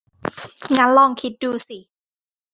[0.75, 1.77] งั้นลองคิดดูสิ